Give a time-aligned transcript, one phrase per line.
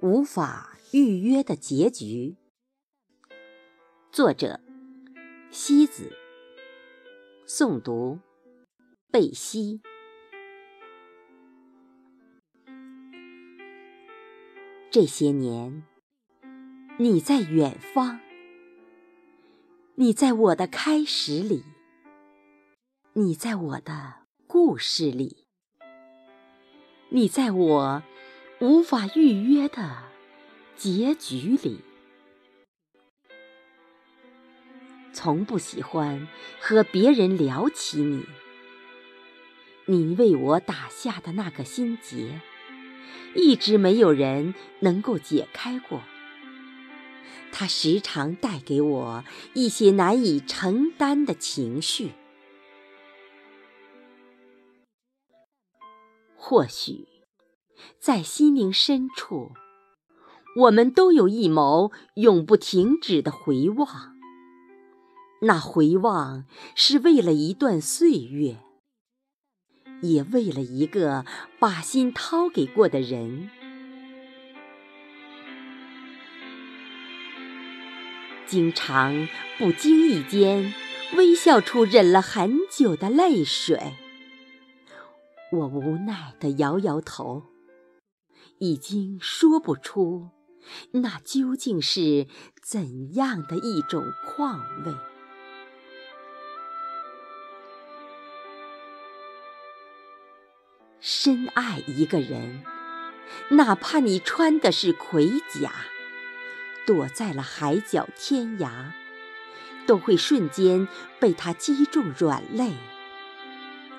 [0.00, 2.36] 无法预约的结局。
[4.12, 4.60] 作者：
[5.50, 6.12] 西子。
[7.48, 8.20] 诵读：
[9.10, 9.80] 贝西。
[14.88, 15.82] 这些年，
[17.00, 18.20] 你在远方，
[19.96, 21.64] 你在我的开始里，
[23.14, 25.48] 你在我的故事里，
[27.08, 28.02] 你在我
[28.60, 29.98] 无法预约的
[30.76, 31.80] 结局里。
[35.12, 36.26] 从不喜欢
[36.60, 38.24] 和别人聊起你，
[39.86, 42.40] 你为我打下的那个心结。
[43.34, 46.00] 一直没有人能够解开过，
[47.52, 52.10] 它时常带给我一些难以承担的情绪。
[56.36, 57.06] 或许，
[58.00, 59.52] 在心灵深处，
[60.56, 64.16] 我们都有一谋永不停止的回望。
[65.42, 68.58] 那回望是为了一段岁月。
[70.00, 71.24] 也为了一个
[71.58, 73.50] 把心掏给过的人，
[78.46, 79.26] 经常
[79.58, 80.72] 不经意间
[81.16, 83.94] 微笑出忍了很久的泪水。
[85.50, 87.42] 我无奈地摇摇头，
[88.58, 90.30] 已经说不出
[90.92, 92.26] 那究竟是
[92.62, 94.94] 怎样的一种况味。
[101.00, 102.62] 深爱一个人，
[103.50, 105.72] 哪怕你穿的是盔甲，
[106.86, 108.92] 躲在了海角天涯，
[109.86, 110.86] 都会瞬间
[111.18, 112.74] 被他击中软肋，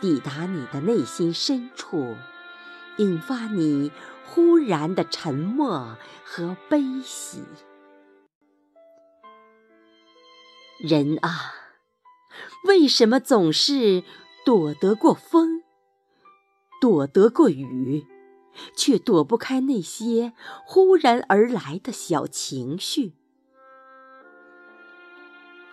[0.00, 2.16] 抵达你的内心深处，
[2.98, 3.90] 引发你
[4.24, 7.42] 忽然的沉默和悲喜。
[10.78, 11.54] 人啊，
[12.64, 14.02] 为什么总是
[14.44, 15.62] 躲得过风？
[16.80, 18.06] 躲得过雨，
[18.74, 20.32] 却躲不开那些
[20.64, 23.12] 忽然而来的小情绪。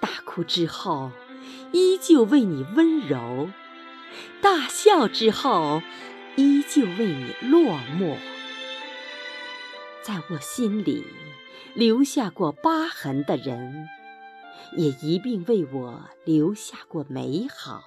[0.01, 1.11] 大哭之后，
[1.72, 3.50] 依旧为你温柔；
[4.41, 5.81] 大笑之后，
[6.37, 8.17] 依旧为你落寞。
[10.01, 11.05] 在我心里
[11.75, 13.89] 留下过疤痕的人，
[14.77, 17.83] 也一并为我留下过美好。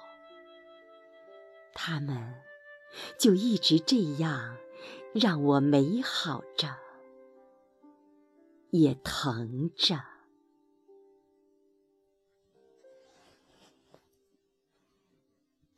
[1.73, 2.35] 他们。
[3.17, 4.57] 就一直这样，
[5.13, 6.75] 让我美好着，
[8.69, 10.01] 也疼着。